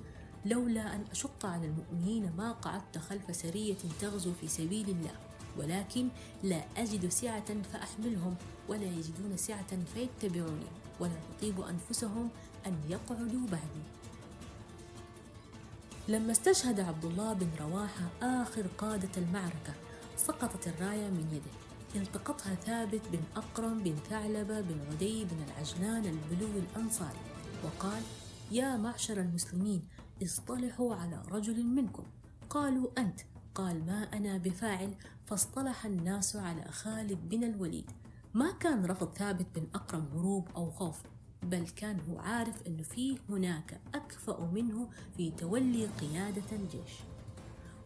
لولا 0.45 0.95
أن 0.95 1.03
أشق 1.11 1.45
على 1.45 1.65
المؤمنين 1.65 2.31
ما 2.37 2.51
قعدت 2.51 2.97
خلف 2.97 3.35
سرية 3.35 3.77
تغزو 4.01 4.31
في 4.41 4.47
سبيل 4.47 4.89
الله 4.89 5.15
ولكن 5.57 6.07
لا 6.43 6.63
أجد 6.77 7.09
سعة 7.09 7.61
فأحملهم 7.73 8.35
ولا 8.69 8.85
يجدون 8.85 9.37
سعة 9.37 9.77
فيتبعوني 9.93 10.67
ولا 10.99 11.15
تطيب 11.37 11.61
أنفسهم 11.61 12.29
أن 12.65 12.75
يقعدوا 12.89 13.47
بعدي. 13.51 13.83
لما 16.07 16.31
استشهد 16.31 16.79
عبد 16.79 17.05
الله 17.05 17.33
بن 17.33 17.49
رواحة 17.59 18.09
آخر 18.21 18.67
قادة 18.77 19.09
المعركة 19.17 19.73
سقطت 20.17 20.67
الراية 20.67 21.09
من 21.09 21.27
يده. 21.33 21.66
التقطها 21.95 22.55
ثابت 22.55 23.01
بن 23.11 23.19
أقرم 23.35 23.83
بن 23.83 23.95
ثعلبة 24.09 24.61
بن 24.61 24.79
عدي 24.91 25.25
بن 25.25 25.37
العجلان 25.47 26.05
البلو 26.05 26.59
الأنصاري 26.59 27.19
وقال 27.63 28.03
يا 28.51 28.77
معشر 28.77 29.21
المسلمين 29.21 29.81
اصطلحوا 30.23 30.95
على 30.95 31.23
رجل 31.31 31.63
منكم. 31.63 32.03
قالوا 32.49 32.87
أنت. 32.97 33.21
قال 33.55 33.85
ما 33.85 34.03
أنا 34.03 34.37
بفاعل. 34.37 34.93
فاصطلح 35.25 35.85
الناس 35.85 36.35
على 36.35 36.71
خالد 36.71 37.29
بن 37.29 37.43
الوليد. 37.43 37.91
ما 38.33 38.51
كان 38.51 38.85
رفض 38.85 39.13
ثابت 39.17 39.45
بن 39.55 39.67
أقرم 39.75 40.07
هروب 40.13 40.47
أو 40.55 40.71
خوف 40.71 41.01
بل 41.43 41.67
كان 41.67 41.99
هو 42.09 42.19
عارف 42.19 42.67
أنه 42.67 42.83
فيه 42.83 43.17
هناك 43.29 43.81
أكفأ 43.95 44.49
منه 44.53 44.89
في 45.17 45.31
تولي 45.31 45.85
قيادة 45.85 46.51
الجيش. 46.51 46.91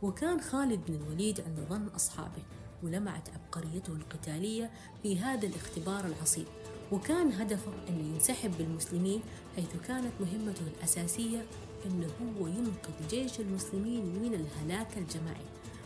وكان 0.01 0.41
خالد 0.41 0.85
بن 0.87 0.95
الوليد 0.95 1.41
عند 1.41 1.59
ظن 1.69 1.87
أصحابه. 1.87 2.43
ولمعت 2.83 3.29
عبقريته 3.29 3.93
القتالية 3.93 4.71
في 5.03 5.19
هذا 5.19 5.47
الاختبار 5.47 6.05
العصيب. 6.05 6.45
وكان 6.91 7.31
هدفه 7.31 7.71
أن 7.89 8.13
ينسحب 8.13 8.57
بالمسلمين 8.57 9.21
حيث 9.55 9.69
كانت 9.87 10.11
مهمته 10.19 10.61
الأساسية 10.77 11.45
أنه 11.85 12.09
هو 12.39 12.47
ينقذ 12.47 13.07
جيش 13.09 13.39
المسلمين 13.39 14.05
من 14.05 14.33
الهلاك 14.33 14.97
الجماعي. 14.97 15.45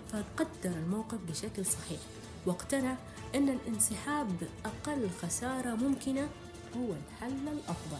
فقدر 0.10 0.78
الموقف 0.78 1.18
بشكل 1.30 1.66
صحيح 1.66 2.00
واقتنع 2.46 2.96
أن 3.36 3.50
الانسحاب 3.50 4.28
بأقل 4.40 5.10
خسارة 5.22 5.75
ممكنة 5.75 6.30
هو 6.78 6.94
الحل 6.94 7.48
الأفضل. 7.48 8.00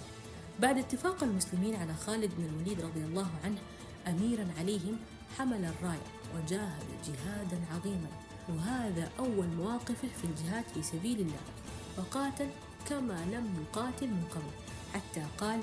بعد 0.60 0.78
اتفاق 0.78 1.24
المسلمين 1.24 1.76
على 1.76 1.94
خالد 1.94 2.32
بن 2.38 2.46
الوليد 2.46 2.82
رضي 2.82 3.04
الله 3.06 3.28
عنه 3.44 3.58
أميرا 4.08 4.48
عليهم 4.60 4.98
حمل 5.38 5.66
الراية 5.66 6.08
وجاهد 6.36 6.86
جهادا 7.06 7.60
عظيما. 7.72 8.08
وهذا 8.50 9.12
أول 9.20 9.48
مواقفه 9.48 10.08
في 10.08 10.24
الجهاد 10.24 10.64
في 10.64 10.84
سبيل 10.84 11.20
الله. 11.20 11.42
فقاتل 11.98 12.50
كما 12.90 13.26
لم 13.26 13.56
يقاتل 13.62 14.08
من 14.08 14.24
قبل. 14.32 14.52
حتى 14.94 15.26
قال 15.38 15.60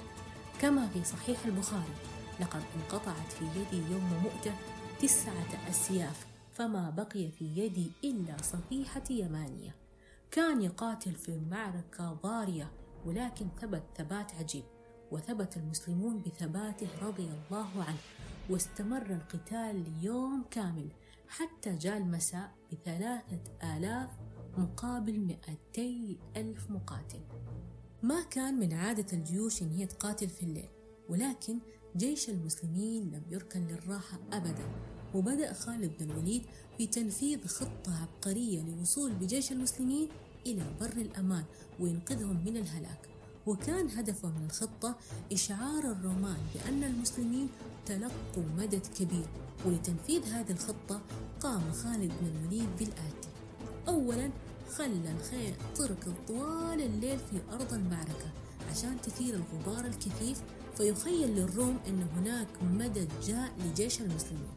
كما 0.61 0.89
في 0.89 1.05
صحيح 1.05 1.45
البخاري 1.45 1.95
لقد 2.41 2.63
انقطعت 2.77 3.33
في 3.33 3.45
يدي 3.45 3.93
يوم 3.93 4.13
مؤتة 4.23 4.55
تسعة 5.01 5.71
أسياف 5.71 6.27
فما 6.53 6.91
بقي 6.91 7.29
في 7.31 7.45
يدي 7.45 7.91
إلا 8.05 8.37
صفيحة 8.43 9.03
يمانية. 9.11 9.75
كان 10.31 10.63
يقاتل 10.63 11.15
في 11.15 11.29
المعركة 11.29 12.13
ضارية 12.13 12.71
ولكن 13.07 13.47
ثبت 13.61 13.83
ثبات 13.97 14.35
عجيب 14.35 14.65
وثبت 15.11 15.57
المسلمون 15.57 16.23
بثباته 16.27 16.89
رضي 17.03 17.25
الله 17.25 17.69
عنه 17.77 17.99
واستمر 18.51 19.07
القتال 19.11 19.85
ليوم 20.01 20.45
كامل. 20.51 20.89
حتى 21.33 21.77
جاء 21.77 21.97
المساء 21.97 22.55
بثلاثة 22.73 23.41
آلاف 23.77 24.11
مقابل 24.59 25.21
مئتي 25.21 26.19
ألف 26.37 26.71
مقاتل. 26.71 27.21
ما 28.03 28.23
كان 28.23 28.55
من 28.55 28.73
عادة 28.73 29.07
الجيوش 29.13 29.63
إن 29.63 29.71
هي 29.71 29.87
تقاتل 29.87 30.29
في 30.29 30.43
الليل 30.43 30.69
ولكن 31.09 31.59
جيش 31.97 32.31
المسلمين 32.31 33.11
لم 33.11 33.23
يركن 33.31 33.61
للراحة 33.61 34.19
أبدا. 34.33 34.69
وبدأ 35.15 35.53
خالد 35.53 35.93
بن 35.99 36.11
الوليد 36.11 36.43
في 36.79 36.87
تنفيذ 36.87 37.47
خطة 37.47 38.03
عبقرية 38.03 38.63
لوصول 38.63 39.13
بجيش 39.13 39.53
المسلمين 39.53 40.09
إلى 40.47 40.65
بر 40.81 40.97
الأمان 40.97 41.45
وينقذهم 41.81 42.45
من 42.45 42.57
الهلاك. 42.57 43.12
وكان 43.47 43.91
هدفه 43.91 44.29
من 44.29 44.45
الخطة 44.47 44.97
إشعار 45.33 45.85
الرومان 45.85 46.39
بأن 46.55 46.85
المسلمين 46.85 47.49
تلقوا 47.87 48.45
مدد 48.59 48.87
كبير 48.99 49.27
ولتنفيذ 49.67 50.25
هذه 50.25 50.51
الخطة 50.51 51.01
قام 51.41 51.73
خالد 51.73 52.13
بن 52.21 52.27
الوليد 52.27 52.69
بالآتي. 52.79 53.29
أولا 53.89 54.31
خلى 54.77 55.13
الخيل 55.19 55.55
تركض 55.75 56.15
طوال 56.29 56.83
الليل 56.83 57.19
في 57.19 57.41
أرض 57.53 57.73
المعركة 57.73 58.33
عشان 58.71 59.01
تثير 59.01 59.35
الغبار 59.35 59.85
الكثيف 59.85 60.43
فيخيل 60.77 61.37
للروم 61.37 61.79
أن 61.89 62.07
هناك 62.17 62.49
مدد 62.63 63.09
جاء 63.27 63.53
لجيش 63.65 64.01
المسلمين. 64.01 64.55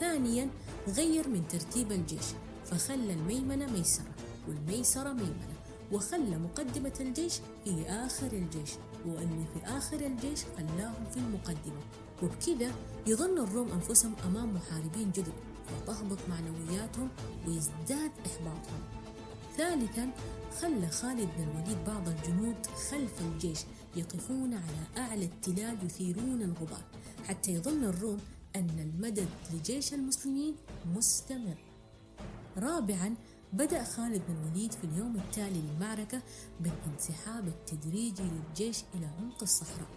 ثانيا 0.00 0.50
غير 0.88 1.28
من 1.28 1.48
ترتيب 1.48 1.92
الجيش 1.92 2.24
فخلى 2.64 3.12
الميمنة 3.12 3.72
ميسرة 3.72 4.14
والميسرة 4.48 5.12
ميمنة. 5.12 5.59
وخلى 5.92 6.38
مقدمة 6.38 6.92
الجيش 7.00 7.34
في 7.64 7.84
آخر 7.88 8.32
الجيش 8.32 8.70
واللي 9.06 9.44
في 9.54 9.66
آخر 9.66 10.00
الجيش 10.00 10.40
خلاهم 10.56 11.04
في 11.10 11.16
المقدمة. 11.16 11.80
وبكذا 12.22 12.72
يظن 13.06 13.38
الروم 13.38 13.72
أنفسهم 13.72 14.14
أمام 14.24 14.54
محاربين 14.54 15.10
جدد 15.10 15.32
وتهبط 15.82 16.18
معنوياتهم 16.28 17.08
ويزداد 17.46 18.10
إحباطهم. 18.26 18.80
ثالثا 19.56 20.10
خلى 20.60 20.88
خالد 20.90 21.28
بن 21.36 21.42
الوليد 21.42 21.84
بعض 21.86 22.08
الجنود 22.08 22.66
خلف 22.66 23.20
الجيش 23.20 23.58
يقفون 23.96 24.54
على 24.54 25.06
أعلى 25.06 25.24
التلال 25.24 25.86
يثيرون 25.86 26.42
الغبار 26.42 26.84
حتى 27.24 27.50
يظن 27.52 27.84
الروم 27.84 28.18
أن 28.56 28.78
المدد 28.78 29.28
لجيش 29.52 29.94
المسلمين 29.94 30.56
مستمر. 30.96 31.58
رابعا 32.56 33.14
بدأ 33.52 33.84
خالد 33.84 34.22
بن 34.28 34.34
الوليد 34.36 34.72
في 34.72 34.84
اليوم 34.84 35.16
التالي 35.16 35.60
للمعركة 35.62 36.22
بالانسحاب 36.60 37.48
التدريجي 37.48 38.22
للجيش 38.22 38.78
إلى 38.94 39.06
عمق 39.06 39.42
الصحراء. 39.42 39.88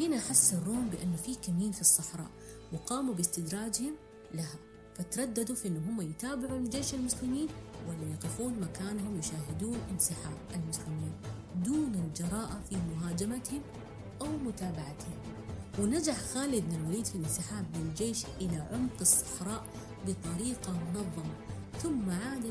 هنا 0.00 0.20
حس 0.20 0.54
الروم 0.54 0.88
بأنه 0.88 1.16
في 1.16 1.34
كمين 1.34 1.72
في 1.72 1.80
الصحراء 1.80 2.30
وقاموا 2.72 3.14
باستدراجهم 3.14 3.94
لها 4.34 4.54
فترددوا 4.94 5.54
في 5.56 5.68
أنهم 5.68 6.00
هم 6.00 6.10
يتابعوا 6.10 6.58
الجيش 6.58 6.94
المسلمين 6.94 7.48
ولا 7.88 8.12
يقفون 8.12 8.60
مكانهم 8.60 9.18
يشاهدون 9.18 9.78
انسحاب 9.92 10.36
المسلمين 10.54 11.12
دون 11.64 11.94
الجراءة 11.94 12.60
في 12.70 12.76
مهاجمتهم 12.76 13.60
أو 14.20 14.26
متابعتهم. 14.26 15.18
ونجح 15.78 16.18
خالد 16.20 16.64
بن 16.68 16.74
الوليد 16.74 17.06
في 17.06 17.14
الانسحاب 17.14 17.64
بالجيش 17.72 18.24
إلى 18.40 18.56
عمق 18.56 19.00
الصحراء 19.00 19.66
بطريقة 20.06 20.72
منظمة 20.72 21.34
ثم 21.82 22.10
عاد 22.10 22.44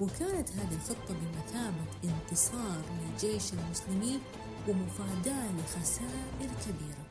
وكانت 0.00 0.50
هذه 0.50 0.74
الخطة 0.74 1.14
بمثابة 1.14 1.84
انتصار 2.04 2.82
لجيش 3.00 3.52
المسلمين 3.52 4.20
ومفاداة 4.68 5.52
لخسائر 5.52 6.50
كبيرة. 6.66 7.06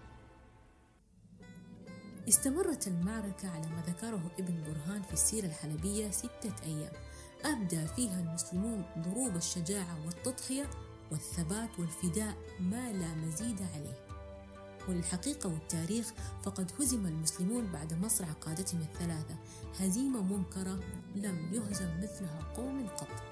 استمرت 2.30 2.88
المعركة 2.88 3.50
على 3.50 3.68
ما 3.68 3.84
ذكره 3.88 4.32
ابن 4.40 4.64
برهان 4.64 5.02
في 5.02 5.14
السيرة 5.14 5.46
الحلبية 5.46 6.12
ستة 6.12 6.54
أيام. 6.64 6.92
أبدى 7.46 7.88
فيها 7.88 8.20
المسلمون 8.20 8.86
ضروب 8.98 9.36
الشجاعة 9.36 10.06
والتضحية 10.06 10.70
والثبات 11.12 11.80
والفداء 11.80 12.38
ما 12.60 12.92
لا 12.92 13.14
مزيد 13.14 13.62
عليه. 13.76 14.09
وللحقيقة 14.88 15.50
والتاريخ 15.50 16.14
فقد 16.44 16.72
هزم 16.80 17.06
المسلمون 17.06 17.72
بعد 17.72 17.94
مصرع 17.94 18.28
قادتهم 18.28 18.82
الثلاثة. 18.82 19.36
هزيمة 19.80 20.22
منكرة 20.22 20.80
لم 21.16 21.54
يهزم 21.54 21.98
مثلها 21.98 22.54
قوم 22.58 22.88
قط. 22.88 23.24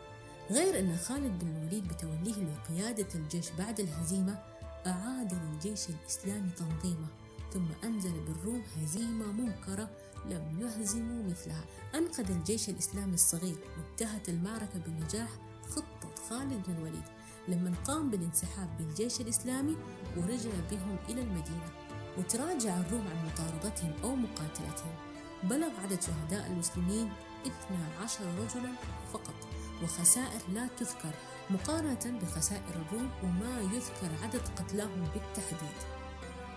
غير 0.51 0.80
أن 0.80 0.98
خالد 0.98 1.44
بن 1.44 1.48
الوليد 1.48 1.88
بتوليه 1.88 2.36
لقيادة 2.44 3.08
الجيش 3.16 3.50
بعد 3.58 3.80
الهزيمة 3.80 4.44
أعاد 4.88 5.34
للجيش 5.34 5.89
الإسلامي 5.89 6.50
تنظيمه 6.50 7.08
ثم 7.54 7.88
أنزل 7.88 8.20
بالروم 8.20 8.63
هزيمة 8.82 9.32
منكرة 9.32 9.89
لم 10.25 10.60
يهزموا 10.62 11.24
مثلها. 11.24 11.66
أنقذ 11.96 12.32
الجيش 12.32 12.70
الإسلامي 12.70 13.13
الصغير. 13.13 13.58
وانتهت 13.77 14.30
المعركة 14.30 14.80
بنجاح 14.88 15.30
خطة 15.70 16.16
خالد 16.30 16.63
بن 16.68 16.74
الوليد. 16.74 17.04
لما 17.48 17.74
قام 17.86 18.10
بالانسحاب 18.10 18.70
بالجيش 18.77 19.22
الإسلامي 19.22 19.75
ورجع 20.18 20.51
بهم 20.72 20.98
إلى 21.10 21.22
المدينة 21.22 21.70
وتراجع 22.18 22.77
الروم 22.77 23.08
عن 23.08 23.26
مطاردتهم 23.26 23.93
أو 24.04 24.15
مقاتلتهم. 24.15 24.95
بلغ 25.43 25.69
عدد 25.84 26.02
شهداء 26.02 26.48
المسلمين 26.48 27.12
12 27.45 28.24
رجلا 28.26 28.71
فقط 29.13 29.36
وخسائر 29.84 30.41
لا 30.54 30.67
تذكر 30.80 31.12
مقارنة 31.50 32.19
بخسائر 32.21 32.76
الروم 32.76 33.10
وما 33.24 33.62
يذكر 33.62 34.10
عدد 34.24 34.41
قتلاهم 34.58 35.04
بالتحديد. 35.13 35.78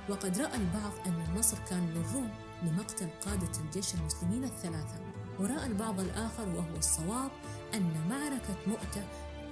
وقد 0.08 0.38
رأى 0.38 0.56
البعض 0.56 0.92
أن 1.06 1.24
النصر 1.28 1.56
كان 1.70 1.90
للروم 1.90 2.30
لمقتل 2.62 3.08
قادة 3.26 3.60
الجيش 3.60 3.94
المسلمين 3.94 4.44
الثلاثة 4.44 5.00
ورأى 5.38 5.66
البعض 5.66 6.00
الآخر 6.00 6.48
وهو 6.48 6.76
الصواب 6.78 7.30
أن 7.74 7.94
معركة 8.10 8.56
مؤتة 8.66 9.02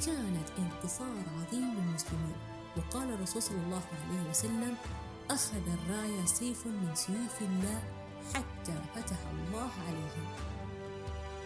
كانت 0.07 0.49
انتصار 0.59 1.17
عظيم 1.39 1.75
للمسلمين. 1.75 2.37
وقال 2.77 3.11
الرسول 3.11 3.43
صلى 3.43 3.59
الله 3.59 3.83
عليه 3.93 4.31
وسلم 4.31 4.75
أخذ 5.31 5.63
الراية 5.69 6.25
سيف 6.25 6.67
من 6.67 6.95
سيوف 6.95 7.43
الله 7.43 7.83
حتى 8.35 8.83
فتح 8.95 9.19
الله 9.31 9.71
عليهم. 9.89 10.27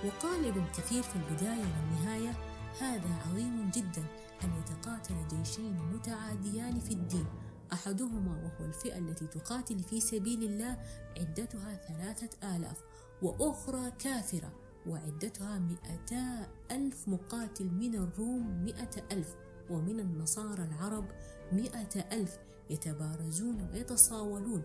وقال 0.04 0.46
ابن 0.48 0.64
كثير 0.76 1.02
في 1.02 1.16
البداية 1.16 1.64
والنهاية 1.76 2.36
هذا 2.80 3.14
عظيم 3.26 3.70
جدا 3.70 4.04
أن 4.44 4.52
يتقاتل 4.58 5.14
جيشين 5.30 5.78
متعاديان 5.92 6.80
في 6.80 6.90
الدين 6.90 7.26
أحدهما 7.72 8.32
وهو 8.32 8.68
الفئة 8.68 8.98
التي 8.98 9.26
تقاتل 9.26 9.78
في 9.78 10.00
سبيل 10.00 10.42
الله 10.42 10.78
عدتها 11.18 11.80
ثلاثة 11.88 12.56
آلاف 12.56 12.82
وأخرى 13.22 13.90
كافرة. 13.90 14.52
وعدتها 14.86 15.58
مئتا 15.58 16.48
ألف 16.70 17.08
مقاتل 17.08 17.64
من 17.64 17.94
الروم 17.94 18.64
مئة 18.64 19.04
ألف 19.12 19.34
ومن 19.70 20.00
النصارى 20.00 20.64
العرب 20.64 21.04
مئة 21.52 22.00
ألف 22.12 22.38
يتبارزون 22.70 23.68
ويتصاولون. 23.72 24.62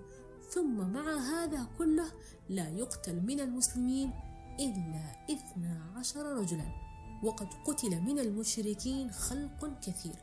ثم 0.50 0.90
مع 0.90 1.18
هذا 1.18 1.68
كله 1.78 2.12
لا 2.50 2.70
يقتل 2.70 3.22
من 3.22 3.40
المسلمين 3.40 4.14
إلا 4.60 5.26
إثنى 5.32 5.80
عشر 5.96 6.26
رجلا. 6.26 6.66
وقد 7.24 7.48
قتل 7.66 8.02
من 8.02 8.20
المشركين 8.20 9.12
خلق 9.12 9.80
كثير. 9.80 10.16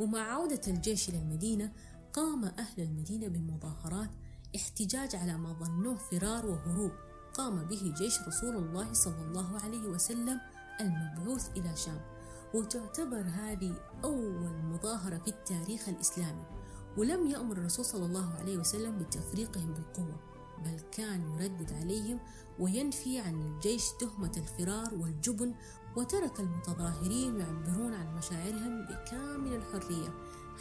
ومع 0.00 0.20
عودة 0.20 0.60
الجيش 0.68 1.08
إلى 1.08 1.18
المدينة 1.18 1.72
قام 2.12 2.44
أهل 2.44 2.82
المدينة 2.82 3.28
بمظاهرات 3.28 4.10
احتجاج 4.56 5.16
على 5.16 5.38
ما 5.38 5.52
ظنوه 5.52 5.94
فرار 5.94 6.46
وهروب. 6.46 6.92
قام 7.34 7.64
به 7.64 7.94
جيش 7.98 8.20
رسول 8.28 8.56
الله 8.56 8.92
صلى 8.92 9.22
الله 9.28 9.60
عليه 9.60 9.88
وسلم 9.88 10.40
المبعوث 10.80 11.48
إلى 11.56 11.76
شام 11.76 12.00
وتعتبر 12.54 13.20
هذه 13.20 13.74
أول 14.04 14.50
مظاهرة 14.62 15.18
في 15.18 15.28
التاريخ 15.28 15.88
الإسلامي 15.88 16.44
ولم 16.96 17.26
يأمر 17.26 17.56
الرسول 17.56 17.84
صلى 17.84 18.06
الله 18.06 18.34
عليه 18.34 18.58
وسلم 18.58 18.98
بتفريقهم 18.98 19.74
بالقوة 19.74 20.20
بل 20.64 20.80
كان 20.92 21.30
يردد 21.30 21.72
عليهم 21.72 22.20
وينفي 22.58 23.18
عن 23.18 23.42
الجيش 23.42 23.84
تهمة 24.00 24.32
الفرار 24.36 24.94
والجبن 24.94 25.54
وترك 25.96 26.40
المتظاهرين 26.40 27.40
يعبرون 27.40 27.94
عن 27.94 28.16
مشاعرهم 28.16 28.86
بكامل 28.86 29.54
الحرية 29.54 30.14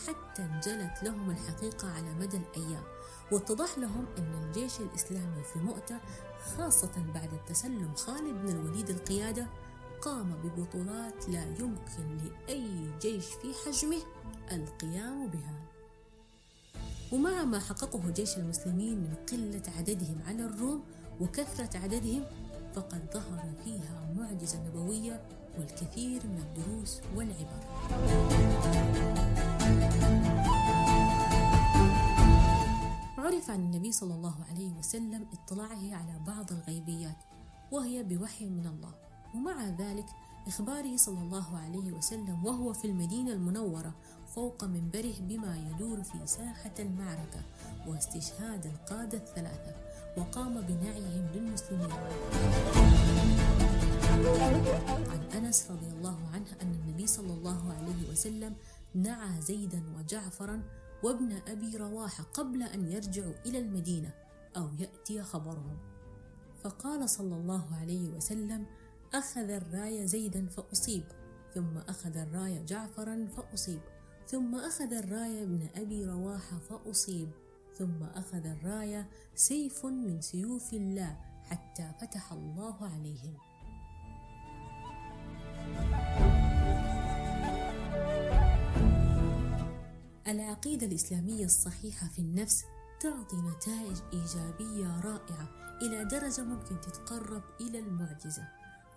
حتى 0.08 0.42
انجلت 0.42 1.04
لهم 1.04 1.30
الحقيقة 1.30 1.92
على 1.92 2.14
مدى 2.14 2.38
الأيام. 2.38 2.84
واتضح 3.32 3.78
لهم 3.78 4.06
أن 4.18 4.44
الجيش 4.44 4.80
الإسلامي 4.80 5.44
في 5.54 5.60
مؤتة 5.60 6.00
خاصة 6.58 6.92
بعد 7.14 7.30
تسلم 7.48 7.96
خالد 7.96 8.34
بن 8.46 8.50
الوليد 8.50 8.90
القيادة 8.90 9.48
قام 10.02 10.34
ببطولات 10.44 11.30
لا 11.30 11.44
يمكن 11.44 12.18
لأي 12.18 12.92
جيش 13.02 13.26
في 13.26 13.54
حجمه 13.66 14.02
القيام 14.52 15.28
بها. 15.28 15.54
ومع 17.12 17.44
ما 17.44 17.60
حققه 17.60 18.10
جيش 18.10 18.38
المسلمين 18.38 18.98
من 18.98 19.14
قلة 19.32 19.64
عددهم 19.78 20.22
على 20.28 20.46
الروم 20.46 20.84
وكثرة 21.22 21.78
عددهم 21.78 22.24
فقد 22.76 23.02
ظهر 23.14 23.52
فيها 23.64 24.14
معجزة 24.18 24.60
نبوية 24.68 25.22
والكثير 25.58 26.22
من 26.28 26.38
الدروس 26.38 27.02
والعبر. 27.16 27.60
عرف 33.30 33.50
عن 33.50 33.60
النبي 33.60 33.92
صلى 33.92 34.14
الله 34.14 34.36
عليه 34.50 34.70
وسلم 34.70 35.26
اطلاعه 35.34 35.96
على 35.96 36.20
بعض 36.28 36.52
الغيبيات 36.52 37.16
وهي 37.72 38.04
بوحي 38.04 38.46
من 38.46 38.68
الله. 38.68 38.94
ومع 39.36 39.70
ذلك 39.70 40.06
إخباره 40.48 40.98
صلى 40.98 41.20
الله 41.20 41.58
عليه 41.58 41.92
وسلم 41.92 42.46
وهو 42.46 42.74
في 42.74 42.86
المدينة 42.86 43.34
المنورة 43.34 43.94
فوق 44.36 44.64
منبره 44.64 45.14
بما 45.20 45.58
يدور 45.58 46.04
في 46.04 46.28
ساحة 46.28 46.74
المعركة 46.80 47.42
واستشهاد 47.88 48.66
القادة 48.66 49.18
الثلاثة 49.18 49.76
وقام 50.18 50.62
بنعيهم 50.62 51.28
للمسلمين. 51.34 51.92
عن 55.10 55.22
أنس 55.36 55.72
رضي 55.72 55.88
الله 55.88 56.18
عنه 56.34 56.48
أن 56.62 56.72
النبي 56.72 57.08
صلى 57.08 57.34
الله 57.34 57.74
عليه 57.74 58.12
وسلم 58.12 58.56
نعى 58.96 59.42
زيدا 59.42 59.84
وجعفرا 59.98 60.62
وابن 61.04 61.40
أبي 61.48 61.78
رواحة 61.78 62.24
قبل 62.24 62.64
أن 62.64 62.92
يرجعوا 62.92 63.34
إلى 63.46 63.60
المدينة 63.60 64.14
أو 64.58 64.70
يأتي 64.80 65.24
خبرهم. 65.24 65.78
فقال 66.64 67.10
صلى 67.10 67.36
الله 67.36 67.76
عليه 67.82 68.10
وسلم 68.10 68.66
أخذ 69.14 69.50
الراية 69.50 70.06
زيدا 70.06 70.48
فأصيب 70.48 71.04
ثم 71.54 71.78
أخذ 71.78 72.18
الراية 72.18 72.66
جعفرا 72.66 73.28
فأصيب 73.38 73.82
ثم 74.28 74.56
أخذ 74.56 74.94
الراية 74.94 75.44
ابن 75.44 75.68
أبي 75.76 76.06
رواحة 76.06 76.58
فأصيب 76.58 77.30
ثم 77.78 78.04
أخذ 78.04 78.46
الراية 78.46 79.10
سيف 79.36 79.86
من 79.86 80.22
سيوف 80.22 80.74
الله 80.74 81.18
حتى 81.44 81.92
فتح 82.02 82.34
الله 82.34 82.76
عليهم. 82.82 83.38
العقيدة 90.28 90.86
الإسلامية 90.88 91.46
الصحيحة 91.46 92.08
في 92.08 92.20
النفس 92.20 92.64
تعطي 93.00 93.38
نتائج 93.38 93.98
إيجابية 94.14 95.00
رائعة 95.00 95.50
إلى 95.82 96.06
درجة 96.06 96.42
ممكن 96.44 96.82
تتقرب 96.82 97.44
إلى 97.62 97.80
المعجزة 97.80 98.48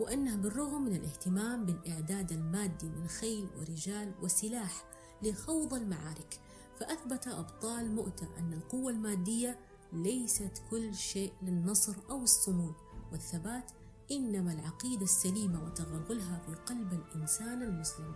وأنها 0.00 0.36
بالرغم 0.36 0.82
من 0.82 0.96
الاهتمام 0.96 1.66
بالإعداد 1.66 2.32
المادي 2.32 2.88
من 2.88 3.08
خيل 3.08 3.48
ورجال 3.58 4.12
وسلاح 4.22 4.84
لخوض 5.22 5.74
المعارك 5.74 6.40
فأثبت 6.80 7.28
أبطال 7.28 7.94
مؤتة 7.94 8.28
أن 8.38 8.52
القوة 8.52 8.92
المادية 8.92 9.58
ليست 9.92 10.62
كل 10.70 10.94
شيء 10.94 11.32
للنصر 11.42 11.94
أو 12.10 12.22
الصمود 12.22 12.74
والثبات 13.12 13.70
إنما 14.12 14.52
العقيدة 14.52 15.02
السليمة 15.02 15.64
وتغلغلها 15.64 16.42
في 16.46 16.54
قلب 16.54 16.92
الإنسان 16.92 17.62
المسلم. 17.62 18.14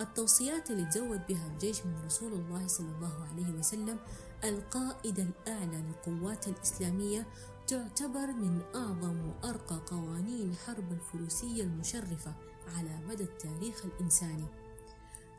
التوصيات 0.00 0.70
اللي 0.70 0.84
تزود 0.84 1.26
بها 1.28 1.46
الجيش 1.46 1.86
من 1.86 2.04
رسول 2.04 2.32
الله 2.32 2.66
صلى 2.66 2.88
الله 2.96 3.26
عليه 3.32 3.50
وسلم 3.58 3.98
القائد 4.44 5.18
الأعلى 5.18 5.82
للقوات 5.82 6.48
الإسلامية 6.48 7.26
تعتبر 7.66 8.26
من 8.26 8.62
أعظم 8.74 9.28
وأرقى 9.28 9.80
قوانين 9.86 10.54
حرب 10.54 10.92
الفروسية 10.92 11.62
المشرفة 11.62 12.34
على 12.76 13.00
مدى 13.08 13.22
التاريخ 13.24 13.84
الإنساني. 13.84 14.46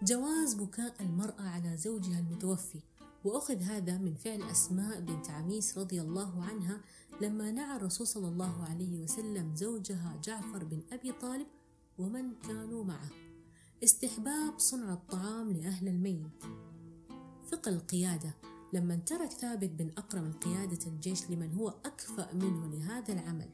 جواز 0.04 0.54
بكاء 0.54 0.96
المرأة 1.00 1.42
على 1.50 1.78
زوجها 1.78 2.20
المتوفي 2.20 2.80
وأخذ 3.26 3.62
هذا 3.62 3.98
من 3.98 4.14
فعل 4.16 4.42
أسماء 4.42 5.00
بنت 5.00 5.30
عميس 5.30 5.78
رضي 5.78 6.02
الله 6.02 6.44
عنها 6.44 6.82
لما 7.22 7.52
نعى 7.52 7.78
الرسول 7.78 8.08
صلى 8.08 8.28
الله 8.28 8.64
عليه 8.70 9.00
وسلم 9.00 9.56
زوجها 9.56 10.20
جعفر 10.24 10.64
بن 10.64 10.82
أبي 10.92 11.12
طالب 11.12 11.48
ومن 12.00 12.34
كانوا 12.48 12.84
معه. 12.84 13.29
استحباب 13.84 14.60
صنع 14.60 14.94
الطعام 14.94 15.52
لأهل 15.52 15.88
الميت. 15.88 16.44
فقه 17.52 17.70
القيادة 17.70 18.36
لما 18.74 18.96
ترك 18.96 19.32
ثابت 19.32 19.70
بن 19.70 19.92
أقرم 19.98 20.32
قيادة 20.32 20.88
الجيش 20.88 21.30
لمن 21.30 21.54
هو 21.54 21.70
أكفأ 21.86 22.34
منه 22.34 22.68
لهذا 22.68 23.14
العمل. 23.14 23.50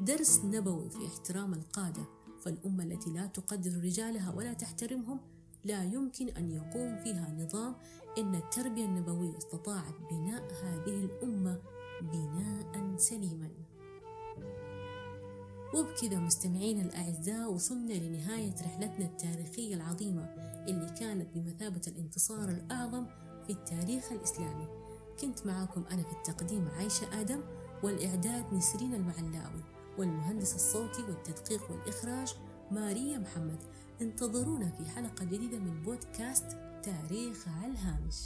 درس 0.00 0.40
نبوي 0.44 0.90
في 0.90 1.06
احترام 1.06 1.54
القادة 1.54 2.04
فالأمة 2.40 2.84
التي 2.84 3.10
لا 3.10 3.26
تقدر 3.26 3.70
رجالها 3.84 4.34
ولا 4.34 4.52
تحترمهم 4.52 5.20
لا 5.64 5.84
يمكن 5.84 6.28
أن 6.28 6.50
يقوم 6.50 6.96
فيها 7.04 7.34
نظام 7.38 7.74
إن 8.18 8.34
التربية 8.34 8.84
النبوية 8.84 9.38
استطاعت 9.38 9.94
بناء 10.10 10.52
هذه 10.62 11.04
الأمة 11.04 11.60
بناء 12.02 12.96
سليما. 12.96 13.50
وبكذا 15.74 16.18
مستمعينا 16.18 16.82
الأعزاء 16.82 17.52
وصلنا 17.52 17.92
لنهاية 17.92 18.54
رحلتنا 18.62 19.06
التاريخية 19.06 19.74
العظيمة 19.74 20.22
اللي 20.68 20.94
كانت 21.00 21.26
بمثابة 21.34 21.80
الانتصار 21.86 22.48
الأعظم 22.48 23.06
في 23.46 23.52
التاريخ 23.52 24.12
الإسلامي. 24.12 24.68
كنت 25.20 25.46
معاكم 25.46 25.84
أنا 25.90 26.02
في 26.02 26.12
التقديم 26.12 26.68
عايشة 26.68 27.20
آدم 27.20 27.40
والإعداد 27.82 28.54
نسرين 28.54 28.94
المعلاوي 28.94 29.64
والمهندس 29.98 30.54
الصوتي 30.54 31.02
والتدقيق 31.02 31.70
والإخراج 31.70 32.34
ماريا 32.70 33.18
محمد. 33.18 33.62
انتظرونا 34.02 34.70
في 34.70 34.84
حلقة 34.84 35.24
جديدة 35.24 35.58
من 35.58 35.82
بودكاست 35.82 36.46
تاريخ 36.82 37.48
على 37.48 37.72
الهامش. 37.72 38.16